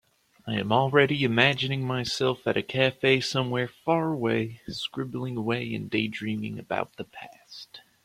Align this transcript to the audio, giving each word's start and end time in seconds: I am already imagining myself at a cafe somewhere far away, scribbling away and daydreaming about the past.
I 0.47 0.55
am 0.55 0.71
already 0.71 1.23
imagining 1.23 1.85
myself 1.85 2.47
at 2.47 2.57
a 2.57 2.63
cafe 2.63 3.19
somewhere 3.21 3.67
far 3.67 4.11
away, 4.11 4.59
scribbling 4.67 5.37
away 5.37 5.75
and 5.75 5.91
daydreaming 5.91 6.57
about 6.57 6.95
the 6.95 7.03
past. 7.05 7.81